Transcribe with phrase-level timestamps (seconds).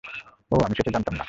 [0.51, 1.19] ও, আমি সেটা জানতাম না।